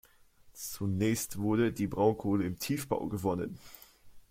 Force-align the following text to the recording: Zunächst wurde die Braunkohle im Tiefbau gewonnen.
Zunächst 0.53 1.37
wurde 1.37 1.71
die 1.71 1.85
Braunkohle 1.85 2.43
im 2.43 2.57
Tiefbau 2.57 3.05
gewonnen. 3.07 3.59